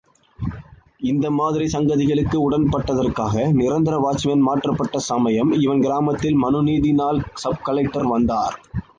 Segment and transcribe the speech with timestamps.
[1.01, 5.51] இந்த மாதிரி சங்கதிகளுக்கு உடன்பட்டதற்காக நிரந்தர வாட்ச்மேன் மாற்றப்பட்ட சமயம்...
[5.59, 7.21] இவன் கிராமத்தில் மனுநீதி நாள்...
[7.43, 8.57] சப்கலெக்டர் வந்தார்.